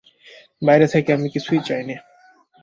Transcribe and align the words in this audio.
বাইরে 0.61 0.87
থেকে 0.87 1.09
আমি 1.13 1.27
কিছুই 1.29 1.61
চাই 1.67 1.83
নে। 1.83 1.95